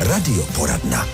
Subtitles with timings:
[0.00, 1.04] Radioporadna.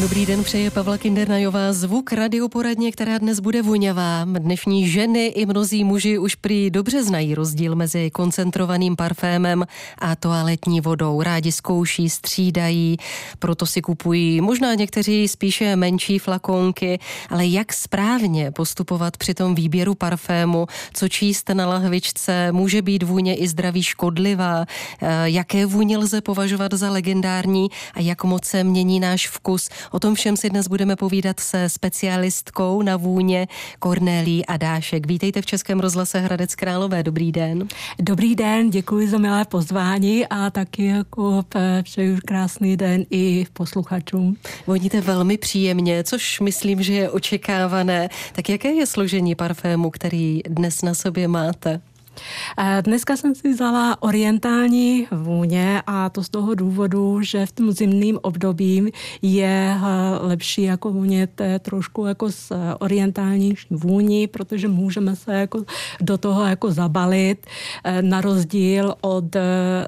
[0.00, 1.72] Dobrý den, přeje Pavla Kindernajová.
[1.72, 4.24] Zvuk radioporadně, která dnes bude voňavá.
[4.24, 9.64] Dnešní ženy i mnozí muži už prý dobře znají rozdíl mezi koncentrovaným parfémem
[9.98, 11.22] a toaletní vodou.
[11.22, 12.96] Rádi zkouší, střídají,
[13.38, 16.98] proto si kupují možná někteří spíše menší flakonky,
[17.30, 23.36] ale jak správně postupovat při tom výběru parfému, co číst na lahvičce, může být vůně
[23.36, 24.64] i zdraví škodlivá,
[25.02, 29.68] eh, jaké vůně lze považovat za legendární a jak moc se mění náš vkus.
[29.92, 35.06] O tom všem si dnes budeme povídat se specialistkou na vůně Kornélí Adášek.
[35.06, 37.02] Vítejte v Českém rozhlase Hradec Králové.
[37.02, 37.68] Dobrý den.
[37.98, 41.44] Dobrý den, děkuji za milé pozvání a taky jako
[41.82, 44.36] přeju krásný den i posluchačům.
[44.66, 48.08] Voníte velmi příjemně, což myslím, že je očekávané.
[48.32, 51.80] Tak jaké je složení parfému, který dnes na sobě máte?
[52.84, 58.18] Dneska jsem si vzala orientální vůně a to z toho důvodu, že v tom zimným
[58.22, 59.80] období je eh,
[60.26, 61.28] lepší jako vůně
[61.60, 65.64] trošku jako s orientální vůní, protože můžeme se jako
[66.00, 67.46] do toho jako zabalit
[67.84, 69.40] eh, na rozdíl od eh,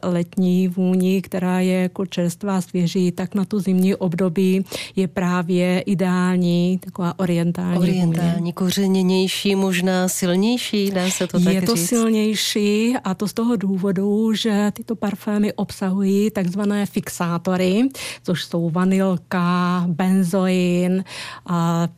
[0.02, 4.64] letní vůni, která je jako čerstvá svěží, tak na tu zimní období
[4.96, 8.52] je právě ideální taková orientální Orientální, vůně.
[8.52, 11.88] kořeněnější, možná silnější, dá se to tak Je to říct?
[11.88, 17.88] silnější levnější a to z toho důvodu, že tyto parfémy obsahují takzvané fixátory,
[18.22, 21.04] což jsou vanilka, benzoin,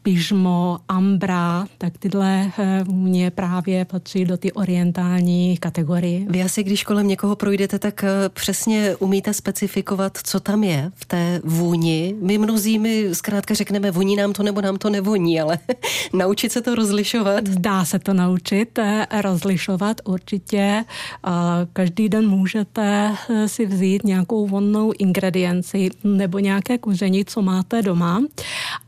[0.02, 6.26] pyžmo, ambra, tak tyhle eh, vůně právě patří do ty orientální kategorie.
[6.28, 11.04] Vy asi, když kolem někoho projdete, tak eh, přesně umíte specifikovat, co tam je v
[11.04, 12.14] té vůni.
[12.20, 15.58] My mnozí mi zkrátka řekneme, voní nám to nebo nám to nevoní, ale
[16.12, 17.44] naučit se to rozlišovat.
[17.44, 20.84] Dá se to naučit eh, rozlišovat určitě.
[21.72, 28.22] Každý den můžete eh, si vzít nějakou vonnou ingredienci nebo nějaké koření, co máte doma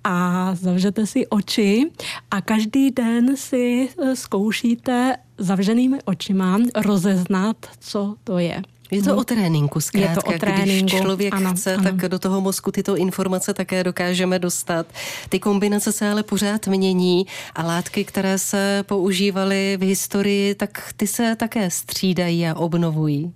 [0.05, 1.91] a zavřete si oči
[2.31, 8.63] a každý den si eh, zkoušíte zavřenými očima rozeznat, co to je.
[8.91, 10.11] Je to o tréninku zkrátka.
[10.11, 10.87] Je to o tréninku.
[10.87, 11.83] Když člověk ano, chce, ano.
[11.83, 14.87] tak do toho mozku tyto informace také dokážeme dostat.
[15.29, 21.07] Ty kombinace se ale pořád mění a látky, které se používaly v historii, tak ty
[21.07, 23.33] se také střídají a obnovují.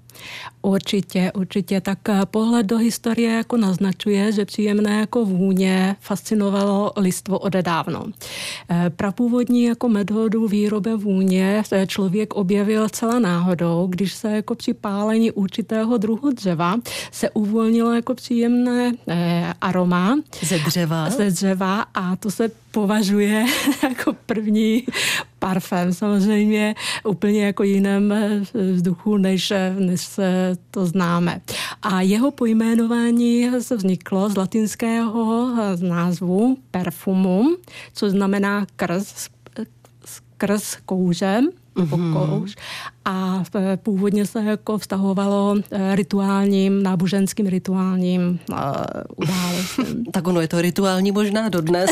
[0.62, 1.80] Určitě, určitě.
[1.80, 8.04] Tak eh, pohled do historie jako naznačuje, že příjemné jako vůně fascinovalo listvo odedávno.
[8.70, 15.30] Eh, prapůvodní jako metodu výroby vůně člověk objevil celá náhodou, když se jako při pálení
[15.30, 16.76] určitého druhu dřeva
[17.12, 20.18] se uvolnilo jako příjemné eh, aroma.
[20.42, 21.10] Ze dřeva?
[21.10, 23.46] Ze dřeva a to se považuje
[23.82, 24.84] jako první
[25.40, 25.92] parfém.
[25.92, 26.74] Samozřejmě
[27.04, 28.14] úplně jako jiném
[28.72, 31.40] vzduchu, než, než se to známe.
[31.82, 35.48] A jeho pojmenování se vzniklo z latinského
[35.80, 37.56] názvu perfumum,
[37.94, 39.28] což znamená krz,
[40.36, 41.42] krz kouře
[41.84, 42.54] mm-hmm.
[43.04, 48.56] a e, původně se jako vztahovalo e, rituálním, náboženským rituálním uh,
[49.16, 50.04] událostem.
[50.12, 51.90] tak ono je to rituální možná dodnes.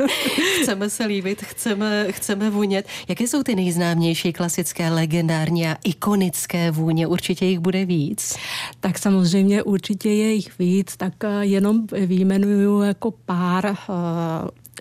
[0.62, 2.86] chceme se líbit, chceme, chceme vůnět.
[3.08, 7.06] Jaké jsou ty nejznámější klasické, legendární a ikonické vůně?
[7.06, 8.36] Určitě jich bude víc.
[8.80, 13.76] Tak samozřejmě určitě je jich víc, tak jenom výjmenuju jako pár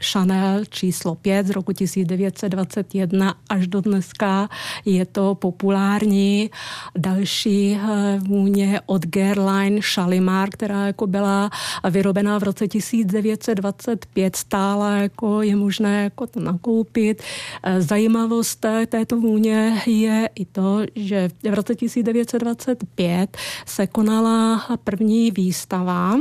[0.02, 4.50] Chanel číslo 5 z roku 1921 až do dneska
[4.86, 6.50] je to populární.
[6.98, 11.50] Další eh, vůně od Guerlain Shalimar, která jako byla
[11.90, 17.24] vyrobená v roce 1925, stála jako je možné jako to nakoupit.
[17.64, 26.18] Eh, zajímavost této vůně je i to, že v roce 1925 se konala první výstava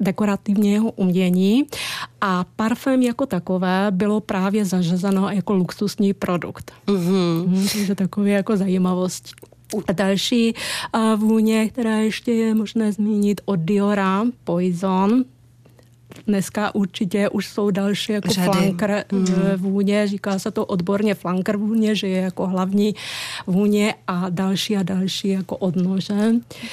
[0.00, 1.64] dekorativního umění
[2.20, 6.72] a parfém jako takové bylo právě zařazeno jako luxusní produkt.
[6.86, 7.72] Mm-hmm.
[7.72, 9.28] Takže takové jako zajímavost.
[9.88, 10.54] A další
[10.94, 15.24] uh, vůně, která ještě je možné zmínit od Diora, Poison,
[16.26, 18.46] Dneska určitě už jsou další jako Řady.
[18.46, 19.26] flanker mm.
[19.56, 22.94] vůně, říká se to odborně flanker vůně, že je jako hlavní
[23.46, 26.14] vůně a další a další jako odnože.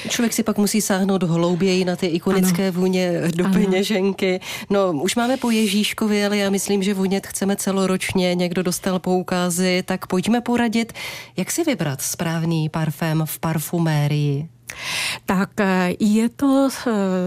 [0.09, 2.79] Člověk si pak musí sáhnout hlouběji na ty ikonické ano.
[2.79, 3.53] vůně do ano.
[3.53, 4.39] peněženky.
[4.69, 8.35] No, už máme po Ježíškovi, ale já myslím, že vůnět chceme celoročně.
[8.35, 10.93] Někdo dostal poukázy, tak pojďme poradit,
[11.37, 14.52] jak si vybrat správný parfém v parfumérii.
[15.25, 15.49] Tak
[15.99, 16.69] je to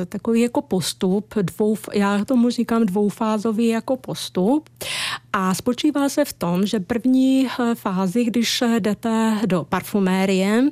[0.09, 4.69] takový jako postup, dvou, já tomu říkám dvoufázový jako postup
[5.33, 10.65] a spočívá se v tom, že první fázi, když jdete do parfumérie,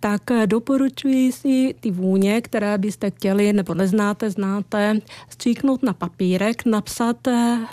[0.00, 4.98] tak doporučuji si ty vůně, které byste chtěli nebo neznáte, znáte,
[5.28, 7.16] stříknout na papírek, napsat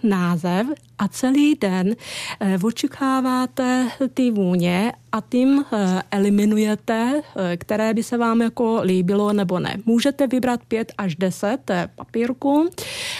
[0.03, 0.67] název
[1.01, 1.95] a celý den
[2.39, 9.33] eh, očekáváte ty vůně a tím eh, eliminujete, eh, které by se vám jako líbilo
[9.33, 9.77] nebo ne.
[9.85, 12.69] Můžete vybrat pět až deset papírků.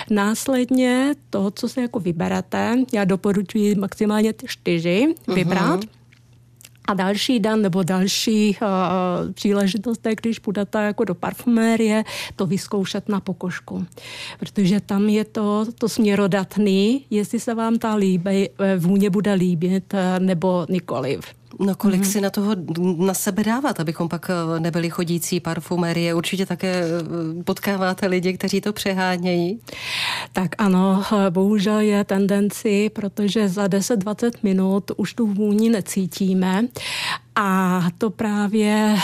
[0.10, 5.80] Následně to, co se jako vyberete, já doporučuji maximálně čtyři vybrat.
[5.80, 6.01] Uh-huh
[6.86, 12.04] a další den nebo další uh, příležitost, když půjdete jako do parfumérie,
[12.36, 13.86] to vyzkoušet na pokožku.
[14.40, 18.34] Protože tam je to, to směrodatný, jestli se vám ta líbe,
[18.78, 21.41] vůně bude líbit nebo nikoliv.
[21.60, 22.12] No kolik mm-hmm.
[22.12, 22.56] si na toho
[22.98, 26.14] na sebe dávat, abychom pak eh, nebyli chodící parfumerie?
[26.14, 29.60] Určitě také eh, potkáváte lidi, kteří to přehánějí?
[30.34, 36.68] Tak ano, eh, bohužel je tendenci, protože za 10-20 minut už tu vůni necítíme
[37.44, 38.96] a to právě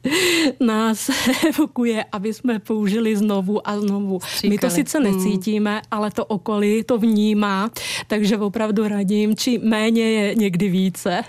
[0.60, 1.10] nás
[1.48, 4.20] evokuje, aby jsme použili znovu a znovu.
[4.20, 4.50] Stříkali.
[4.50, 5.12] My to sice hmm.
[5.12, 7.70] necítíme, ale to okolí to vnímá,
[8.06, 11.24] takže opravdu radím, či méně je někdy více.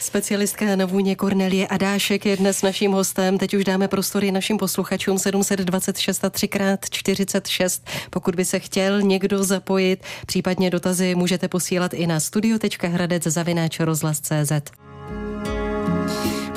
[0.00, 3.38] Specialistka na vůně Kornelie Adášek je dnes naším hostem.
[3.38, 7.82] Teď už dáme prostory našim posluchačům 726 a 3x46.
[8.10, 14.87] Pokud by se chtěl někdo zapojit, případně dotazy můžete posílat i na studio.hradec zavináč rozhlas.cz.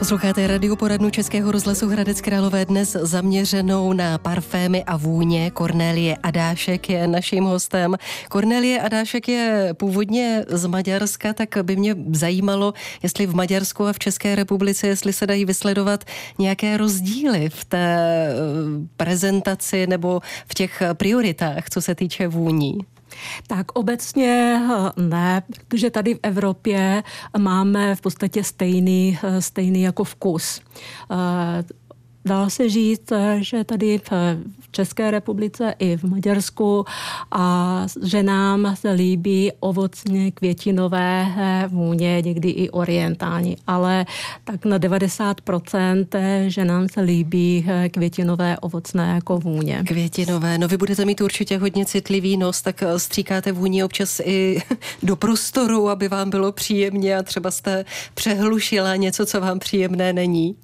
[0.02, 5.52] Posloucháte radioporadnu Českého rozhlasu Hradec Králové dnes zaměřenou na parfémy a vůně.
[5.52, 7.96] Kornélie Adášek je naším hostem.
[8.30, 12.74] Kornélie Adášek je původně z Maďarska, tak by mě zajímalo,
[13.04, 16.04] jestli v Maďarsku a v České republice, jestli se dají vysledovat
[16.40, 18.36] nějaké rozdíly v té eh,
[18.98, 22.78] prezentaci nebo v těch prioritách, co se týče vůní.
[23.48, 27.04] Tak obecně eh, ne, protože tady v Evropě
[27.38, 30.62] máme v podstatě stejný, eh, stejný jako vkus.
[32.26, 36.86] Eh, dá se říct, že tady v České republice i v Maďarsku
[37.32, 41.28] a že nám se líbí ovocně květinové
[41.68, 44.06] vůně, někdy i orientální, ale
[44.44, 46.06] tak na 90%
[46.48, 49.84] že nám se líbí květinové ovocné jako vůně.
[49.88, 54.62] Květinové, no vy budete mít určitě hodně citlivý nos, tak stříkáte vůni občas i
[55.04, 60.56] do prostoru, aby vám bylo příjemně a třeba jste přehlušila něco, co vám příjemné není.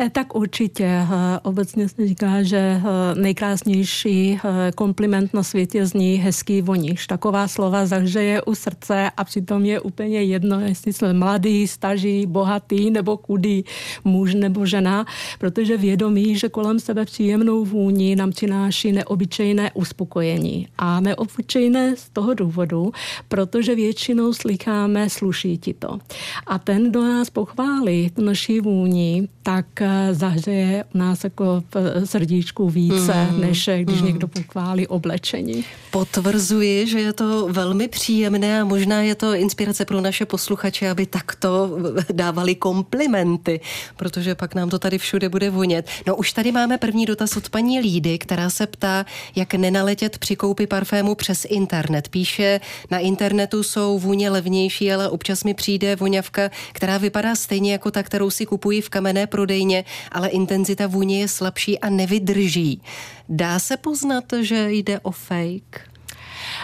[0.00, 0.97] Eh, tak určitě.
[1.42, 2.82] Obecně se říká, že eh,
[3.14, 7.06] nejkrásnější eh, kompliment na světě zní hezký voníš.
[7.06, 12.90] Taková slova zahřeje u srdce a přitom je úplně jedno, jestli jsme mladý, staží, bohatý
[12.90, 13.64] nebo kudý,
[14.04, 15.06] muž nebo žena,
[15.38, 20.68] protože vědomí, že kolem sebe příjemnou vůni nám přináší neobyčejné uspokojení.
[20.78, 22.92] A neobyčejné z toho důvodu,
[23.28, 25.98] protože většinou slycháme sluší ti to.
[26.46, 33.26] A ten, kdo nás pochválí naší vůni, tak eh, zahřeje nás jako v srdíčku více,
[33.30, 34.06] mm než když mm.
[34.06, 35.64] někdo pochválí oblečení.
[35.90, 41.06] Potvrzuji, že je to velmi příjemné a možná je to inspirace pro naše posluchače, aby
[41.06, 41.78] takto
[42.12, 43.60] dávali komplimenty,
[43.96, 45.88] protože pak nám to tady všude bude vonět.
[46.06, 49.06] No už tady máme první dotaz od paní Lídy, která se ptá,
[49.36, 52.08] jak nenaletět při koupi parfému přes internet.
[52.08, 52.60] Píše,
[52.90, 58.02] na internetu jsou vůně levnější, ale občas mi přijde voňavka, která vypadá stejně jako ta,
[58.02, 62.82] kterou si kupuji v kamenné prodejně, ale intenzita vůně je slabší a nevydrží.
[63.28, 65.88] Dá se poznat, že jde o fake?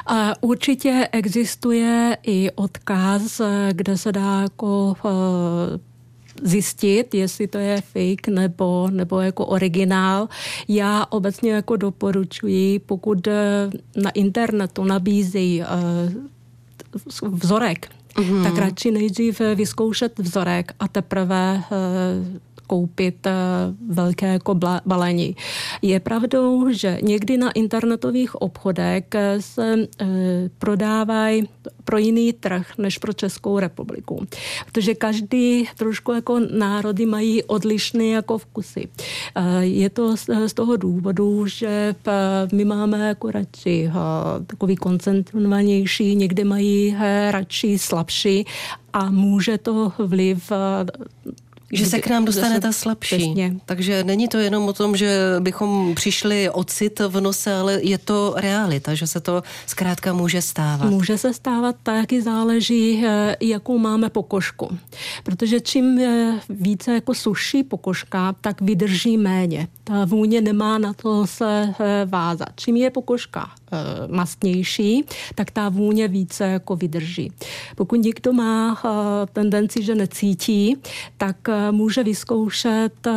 [0.06, 3.40] A určitě existuje i odkaz,
[3.72, 5.78] kde se dá jako eh,
[6.42, 10.28] zjistit, jestli to je fake nebo, nebo jako originál.
[10.68, 13.70] Já obecně jako doporučuji, pokud eh,
[14.02, 15.66] na internetu nabízí eh,
[17.22, 18.42] vzorek, mm-hmm.
[18.42, 21.62] tak radši nejdřív vyzkoušet vzorek a teprve
[22.66, 23.32] koupit eh,
[23.88, 24.54] velké jako
[24.86, 25.36] balení.
[25.82, 30.06] Je pravdou, že někdy na internetových obchodech eh, se eh,
[30.58, 31.48] prodávají
[31.84, 34.26] pro jiný trh než pro Českou republiku.
[34.66, 38.88] Protože každý trošku jako národy mají odlišné jako vkusy.
[39.60, 40.16] Je to
[40.46, 41.94] z toho důvodu, že
[42.52, 43.90] my máme jako radši
[44.46, 46.96] takový koncentrovanější, někdy mají
[47.30, 48.46] radši slabší
[48.92, 50.52] a může to vliv
[51.72, 53.16] Že se k nám dostane ta slabší.
[53.16, 53.56] Přesně.
[53.66, 58.34] Takže není to jenom o tom, že bychom přišli ocit v nose, ale je to
[58.36, 60.90] realita, že se to zkrátka může stávat.
[60.90, 64.78] Může se stávat, taky záleží, eh, jakou máme pokožku.
[65.24, 69.68] Protože čím eh, více jako suší pokožka, tak vydrží méně.
[69.84, 72.48] Ta vůně nemá na to se eh, vázat.
[72.56, 73.50] Čím je pokožka
[74.08, 75.04] mastnější,
[75.34, 77.32] tak ta vůně více jako vydrží.
[77.76, 78.82] Pokud někdo má
[79.32, 80.76] tendenci, že necítí,
[81.16, 81.36] tak
[81.70, 83.08] může vyzkoušet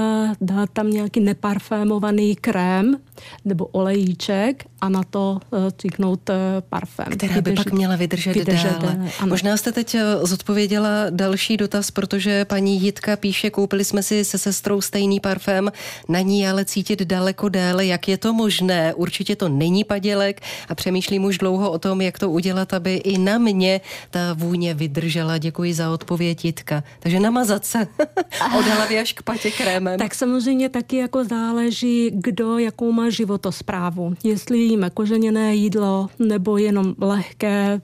[0.42, 2.98] dát tam nějaký neparfémovaný krém
[3.46, 5.40] nebo olejíček a na to
[5.78, 6.30] cíknout
[6.70, 7.06] parfém.
[7.06, 9.10] Která by vydržet, pak měla vydržet, vydržet dále.
[9.20, 9.30] Ano.
[9.30, 14.82] Možná jste teď zodpověděla další dotaz, protože paní Jitka píše, koupili jsme si se sestrou
[14.82, 15.72] stejný parfém,
[16.10, 17.86] na ní ale cítit daleko déle.
[17.86, 18.94] Jak je to možné?
[18.94, 23.18] Určitě to není padělek a přemýšlím už dlouho o tom, jak to udělat, aby i
[23.18, 25.38] na mě ta vůně vydržela.
[25.38, 26.84] Děkuji za odpověď Jitka.
[27.00, 27.88] Takže namazat se
[28.58, 30.00] od hlavy až k patě krémem.
[30.00, 34.14] Tak samozřejmě taky jako záleží, kdo jakou má životosprávu.
[34.24, 37.80] Jestli jíme kořeněné jídlo nebo jenom lehké e,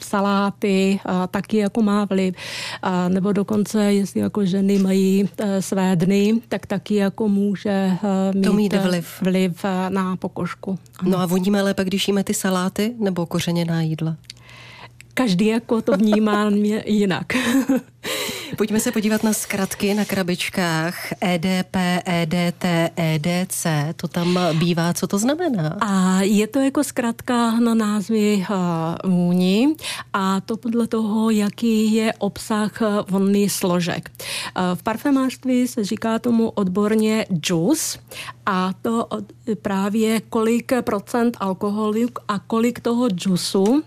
[0.00, 2.34] saláty, a taky jako má vliv.
[2.82, 7.98] A nebo dokonce, jestli jako ženy mají e, své dny, tak taky jako může e,
[8.34, 9.22] mít, to mít vliv.
[9.22, 10.78] vliv e, na pokožku.
[11.02, 14.16] No a voníme lépe, když jíme ty saláty nebo kořeněná jídla?
[15.14, 16.50] Každý jako to vnímá
[16.86, 17.26] jinak.
[18.56, 22.64] Pojďme se podívat na zkratky na krabičkách EDP, EDT,
[22.96, 23.66] EDC.
[23.96, 25.76] To tam bývá, co to znamená?
[25.80, 29.68] A je to jako zkratka na názvy uh, vůni
[30.12, 34.10] a to podle toho, jaký je obsah vonných složek.
[34.10, 37.98] Uh, v parfumářství se říká tomu odborně juice
[38.46, 39.08] a to
[39.62, 43.80] právě kolik procent alkoholu a kolik toho džusu uh,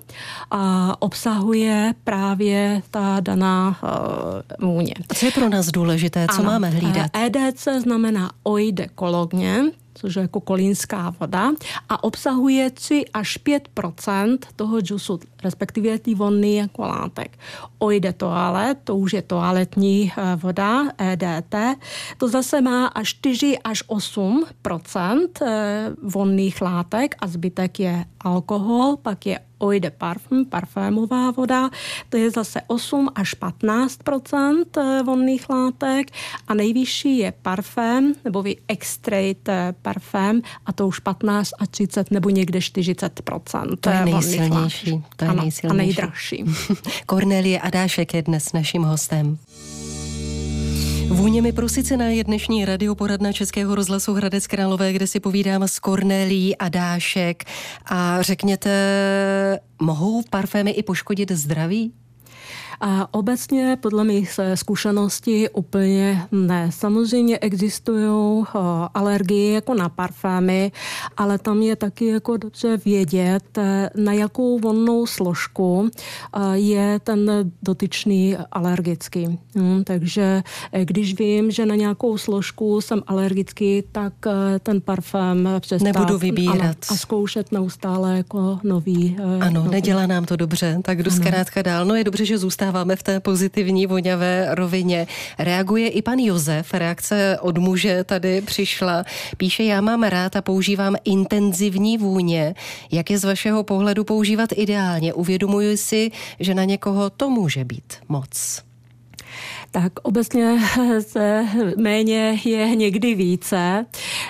[1.00, 4.94] obsahuje právě ta daná uh, vůně.
[5.16, 6.28] Co je pro nás důležité?
[6.32, 7.12] Co ano, máme hlídat?
[7.14, 9.64] EDC znamená oide kologně,
[9.96, 11.52] což je jako kolínská voda,
[11.90, 13.40] a obsahuje 3 až
[13.75, 17.38] 5% toho džusu, respektive ty vonný jako látek.
[17.80, 21.56] Ojde toalet, to už je toaletní eh, voda, EDT,
[22.18, 24.46] to zase má až 4 až 8
[25.42, 31.70] eh, vonných látek a zbytek je alkohol, pak je eau de parfum, parfémová voda,
[32.10, 34.00] to je zase 8 až 15
[34.78, 36.12] eh, vonných látek
[36.48, 42.12] a nejvyšší je parfém, nebo vy extrait eh, parfém a to už 15 a 30
[42.12, 43.22] nebo někde 40
[43.80, 45.04] To je nejsilnější.
[45.16, 45.66] To je ano, nejsilnější.
[45.70, 46.46] A nejdražší.
[47.06, 49.38] Kornelie Adášek je dnes naším hostem.
[51.15, 56.69] Vůněmi prosice je dnešní radioporadna Českého rozhlasu Hradec Králové, kde si povídám s Kornelí a
[56.69, 57.43] Dášek.
[57.86, 58.69] A řekněte,
[59.81, 61.93] mohou parfémy i poškodit zdraví?
[62.82, 66.70] A obecně podle mých zkušeností úplně ne.
[66.72, 68.60] Samozřejmě existují eh,
[68.94, 70.72] alergie jako na parfémy,
[71.17, 77.51] ale tam je taky jako dobře vědět, eh, na jakou vonnou složku eh, je ten
[77.63, 79.39] dotyčný alergický.
[79.55, 80.44] Hmm, takže
[80.84, 84.13] když vím, že na nějakou složku jsem alergický, tak
[84.60, 86.62] ten parfém přestat Nebudu vybírat.
[86.62, 89.17] Ano, a zkoušet neustále jako nový.
[89.39, 89.70] Ano, nový.
[89.70, 91.86] nedělá nám to dobře, tak jdu zkrátka dál.
[91.86, 95.07] No je dobře, že zůstává zůstáváme v té pozitivní voňavé rovině.
[95.39, 99.03] Reaguje i pan Josef, reakce od muže tady přišla.
[99.38, 102.55] Píše, já mám rád a používám intenzivní vůně.
[102.91, 105.13] Jak je z vašeho pohledu používat ideálně?
[105.13, 108.65] Uvědomuji si, že na někoho to může být moc
[109.72, 110.60] tak obecně
[111.00, 111.46] se
[111.77, 113.86] méně je někdy více,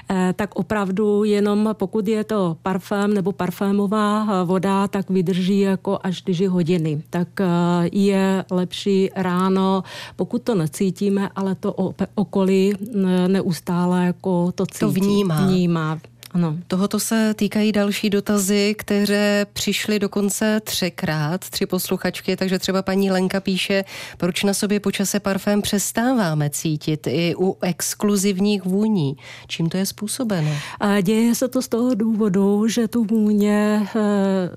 [0.09, 6.17] eh, tak opravdu jenom pokud je to parfém nebo parfémová voda, tak vydrží jako až
[6.17, 7.01] 4 hodiny.
[7.09, 7.45] Tak eh,
[7.91, 9.83] je lepší ráno,
[10.15, 11.75] pokud to necítíme, ale to
[12.15, 14.79] okolí eh, neustále jako to cítí.
[14.79, 15.45] To vnímá.
[15.45, 15.99] vnímá.
[16.35, 16.57] Ano.
[16.67, 23.39] Tohoto se týkají další dotazy, které přišly dokonce třikrát, tři posluchačky, takže třeba paní Lenka
[23.39, 23.83] píše,
[24.17, 29.17] proč na sobě počase parfém přestáváme cítit i u exkluzivních vůní.
[29.47, 30.51] Čím to je způsobeno?
[30.79, 34.49] A děje se to z toho důvodu, že tu vůně e,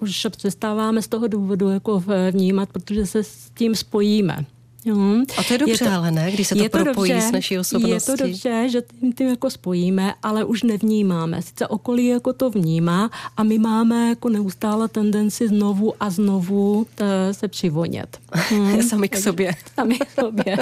[0.00, 4.44] už přestáváme z toho důvodu jako vnímat, protože se s tím spojíme.
[4.86, 4.96] Jo.
[5.38, 7.32] A to je dobře, je to, ale ne, když se to, to propojí dobře, s
[7.32, 8.10] naší osobností.
[8.12, 11.42] Je to dobře, že tím, tím jako spojíme, ale už nevnímáme.
[11.42, 17.34] Sice okolí jako to vnímá a my máme jako neustále tendenci znovu a znovu eh,
[17.34, 18.18] se přivonět.
[18.48, 18.82] Hmm.
[18.82, 19.52] sami k sobě.
[19.74, 20.56] Sami k sobě.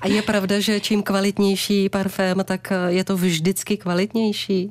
[0.00, 4.70] a je pravda, že čím kvalitnější parfém, tak eh, je to vždycky kvalitnější?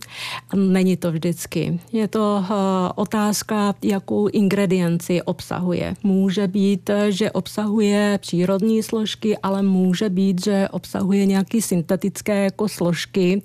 [0.56, 1.80] Není to vždycky.
[1.92, 2.56] Je to uh,
[2.96, 5.94] otázka, jakou ingredienci obsahuje.
[6.04, 13.42] Může být, že obsahuje přírodní složky, ale může být, že obsahuje nějaké syntetické jako složky.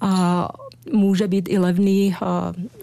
[0.00, 0.48] A
[0.92, 2.14] může být i levný,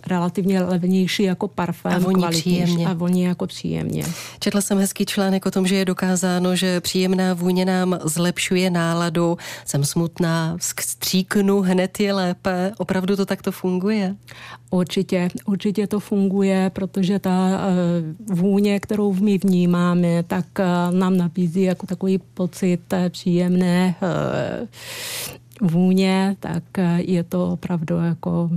[0.08, 1.94] relativně levnější jako parfém.
[1.94, 2.88] A voní příjemně.
[2.88, 4.06] A voní jako příjemně.
[4.40, 9.38] Četla jsem hezký článek o tom, že je dokázáno, že příjemná vůně nám zlepšuje náladu.
[9.66, 12.72] Jsem smutná, stříknu, hned je lépe.
[12.78, 14.16] Opravdu to takto funguje?
[14.70, 21.62] Určitě, určitě to funguje, protože ta e, vůně, kterou my vnímáme, tak e, nám nabízí
[21.62, 23.96] jako takový pocit příjemné
[25.62, 26.64] vůně, tak
[26.98, 28.50] je to opravdu jako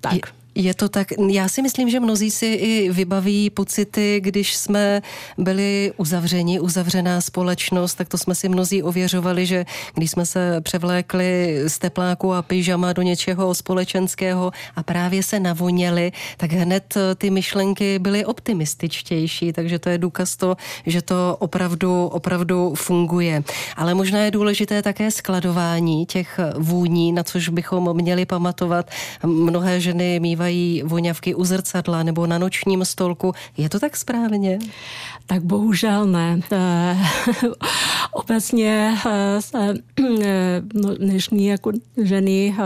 [0.00, 0.12] tak.
[0.14, 0.20] Je,
[0.54, 5.02] je to tak, já si myslím, že mnozí si i vybaví pocity, když jsme
[5.38, 9.64] byli uzavřeni, uzavřená společnost, tak to jsme si mnozí ověřovali, že
[9.94, 16.12] když jsme se převlékli z tepláku a pyžama do něčeho společenského a právě se navoněli,
[16.36, 22.74] tak hned ty myšlenky byly optimističtější, takže to je důkaz to, že to opravdu, opravdu
[22.74, 23.42] funguje.
[23.76, 28.90] Ale možná je důležité také skladování těch vůní, na což bychom měli pamatovat.
[29.26, 33.32] Mnohé ženy mývají používají voňavky u zrcadla nebo na nočním stolku.
[33.56, 34.58] Je to tak správně?
[35.26, 36.40] Tak bohužel ne.
[38.10, 39.74] Eh, obecně eh, se
[40.22, 42.56] eh, no, dnešní jako ženy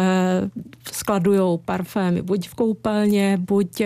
[0.92, 3.82] skladují parfémy buď v koupelně, buď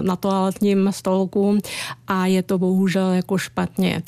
[0.00, 1.58] na toaletním stolku
[2.06, 4.02] a je to bohužel jako špatně.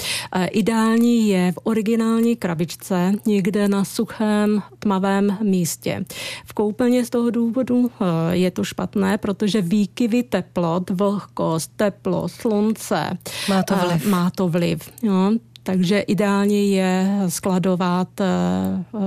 [0.50, 6.04] Ideální je v originální krabičce někde na suchém tmavém místě.
[6.44, 7.90] V koupelně z toho důvodu
[8.30, 13.18] je to špatné, protože výkyvy teplot, vlhkost, teplo, slunce
[13.48, 14.06] má to vliv.
[14.06, 15.32] Má to vliv jo.
[15.66, 18.24] Takže ideálně je skladovat eh,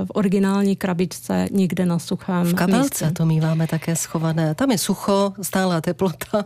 [0.04, 3.10] v originální krabičce někde na suchém V kabelce místě.
[3.16, 4.54] to míváme také schované.
[4.54, 6.44] Tam je sucho, stálá teplota.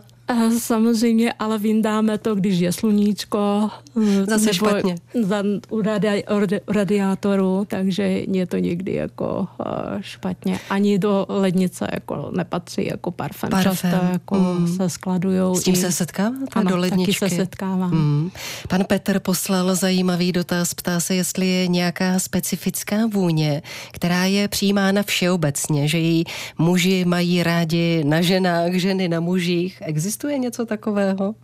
[0.57, 3.69] Samozřejmě, ale vyndáme to, když je sluníčko.
[4.03, 4.95] Eh, Zase špatně.
[5.21, 6.23] Za, u radi,
[6.67, 9.65] radiátoru, takže je to někdy jako uh,
[10.01, 10.59] špatně.
[10.69, 13.49] Ani do lednice jako nepatří jako parfém.
[13.49, 13.71] parfém.
[13.71, 14.67] Často jako mm.
[14.67, 15.55] se skladují.
[15.55, 15.77] S tím i...
[15.77, 17.19] se setkáváte ano, do ledničky?
[17.19, 17.91] taky se setkávám.
[17.91, 18.31] Mm.
[18.67, 20.73] Pan Petr poslal zajímavý dotaz.
[20.73, 26.23] Ptá se, jestli je nějaká specifická vůně, která je přijímána všeobecně, že ji
[26.57, 29.77] muži mají rádi na ženách, ženy na mužích.
[29.81, 31.35] Existuje Existuje něco takového?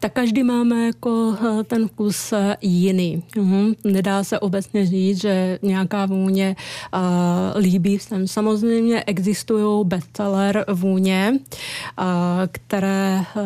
[0.00, 3.22] Tak každý máme jako eh, ten vkus eh, jiný.
[3.36, 3.74] Uhum.
[3.84, 6.56] Nedá se obecně říct, že nějaká vůně
[6.94, 8.28] uh, líbí všem.
[8.28, 12.04] Samozřejmě existují bestseller vůně, uh,
[12.52, 13.42] které uh,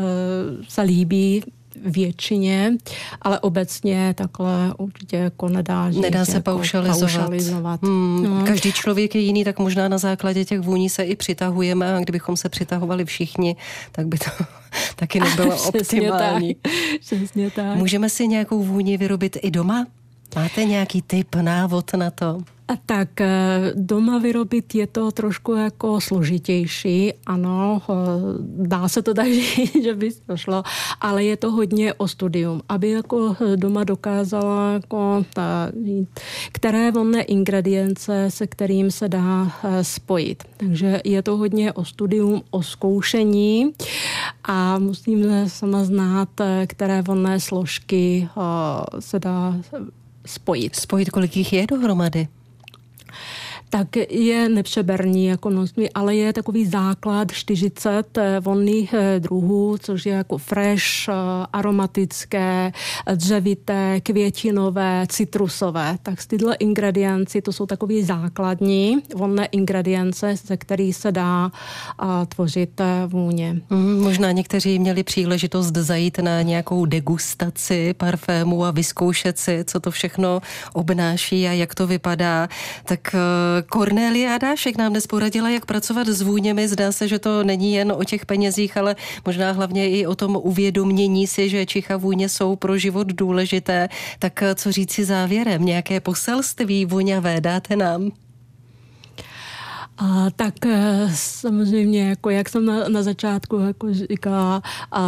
[0.68, 1.42] se líbí
[1.84, 2.72] většině,
[3.22, 7.00] ale obecně takhle určitě jako nedá Nedá se jako paušalizovat.
[7.00, 7.82] paušalizovat.
[7.82, 8.46] Hmm, no.
[8.46, 12.36] Každý člověk je jiný, tak možná na základě těch vůní se i přitahujeme a kdybychom
[12.36, 13.56] se přitahovali všichni,
[13.92, 14.30] tak by to
[14.96, 16.54] taky nebylo optimální.
[16.54, 16.72] Tak.
[17.00, 17.76] Přesně tak.
[17.76, 19.86] Můžeme si nějakou vůni vyrobit i doma?
[20.36, 22.38] Máte nějaký tip, návod na to?
[22.86, 27.94] Tak eh, doma vyrobit je to trošku jako složitější, ano, eh,
[28.66, 29.26] dá se to tak
[29.82, 30.62] že by to šlo,
[31.00, 35.72] ale je to hodně o studium, aby jako eh, doma dokázala jako ta,
[36.52, 39.52] které vonné ingredience, se kterým se dá
[39.82, 40.44] spojit.
[40.56, 43.72] Takže je to hodně o studium, o zkoušení
[44.44, 46.28] a musím sama znát,
[46.66, 48.28] které vonné složky
[48.98, 49.56] se dá
[50.26, 50.76] spojit.
[50.76, 52.28] Spojit, kolik jich je dohromady?
[53.70, 60.06] Tak je nepřeberný jako množství, ale je takový základ 40 eh, volných eh, druhů, což
[60.06, 61.12] je jako fresh, eh,
[61.52, 62.72] aromatické,
[63.14, 65.98] dřevité, květinové, citrusové.
[66.02, 71.50] Tak tyhle ingredienci, to jsou takový základní volné ingredience, ze kterých se dá
[72.28, 73.60] tvořit vůně.
[73.70, 79.90] Mm, možná někteří měli příležitost zajít na nějakou degustaci parfému a vyzkoušet si, co to
[79.90, 80.40] všechno
[80.72, 82.48] obnáší a jak to vypadá.
[82.84, 83.14] Tak
[83.68, 86.68] Kornélia Adášek nám dnes poradila, jak pracovat s vůněmi.
[86.68, 88.96] Zdá se, že to není jen o těch penězích, ale
[89.26, 93.88] možná hlavně i o tom uvědomění si, že čicha vůně jsou pro život důležité.
[94.18, 95.64] Tak co říci závěrem?
[95.64, 98.10] Nějaké poselství voňavé dáte nám?
[100.00, 105.02] A, tak eh, samozřejmě, jako jak jsem na, na začátku jako říkala, a,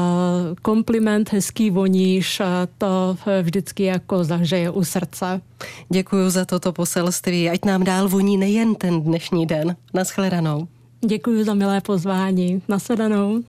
[0.62, 5.40] kompliment, hezký voníš, a to vždycky jako zahřeje u srdce.
[5.88, 9.76] Děkuji za toto poselství, ať nám dál voní nejen ten dnešní den.
[9.94, 10.68] Naschledanou.
[11.06, 12.62] Děkuji za milé pozvání.
[12.68, 13.40] Nasledanou.